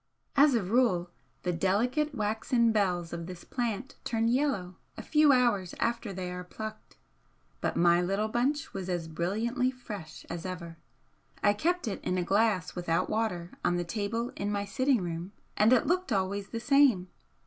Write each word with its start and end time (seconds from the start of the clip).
As 0.35 0.55
a 0.55 0.63
rule 0.63 1.11
the 1.43 1.53
delicate 1.53 2.15
waxen 2.15 2.71
bells 2.71 3.13
of 3.13 3.27
this 3.27 3.43
plant 3.43 3.97
turn 4.03 4.27
yellow 4.27 4.77
a 4.97 5.03
few 5.03 5.31
hours 5.31 5.75
after 5.79 6.11
they 6.11 6.31
are 6.31 6.43
plucked, 6.43 6.97
but 7.59 7.75
my 7.77 8.01
little 8.01 8.27
bunch 8.27 8.73
was 8.73 8.89
as 8.89 9.07
brilliantly 9.07 9.69
fresh 9.69 10.25
as 10.27 10.43
ever. 10.43 10.79
I 11.43 11.53
kept 11.53 11.87
it 11.87 12.01
in 12.03 12.17
a 12.17 12.23
glass 12.23 12.73
without 12.73 13.11
water 13.11 13.51
on 13.63 13.77
the 13.77 13.83
table 13.83 14.31
in 14.35 14.51
my 14.51 14.65
sitting 14.65 15.01
room 15.01 15.33
and 15.55 15.71
it 15.71 15.85
looked 15.85 16.11
always 16.11 16.49
the 16.49 16.59
same. 16.59 17.09